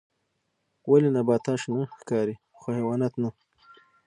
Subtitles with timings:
[0.89, 3.29] ولې نباتات شنه ښکاري خو حیوانات نه